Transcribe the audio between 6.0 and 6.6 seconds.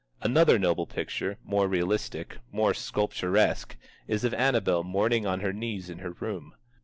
room.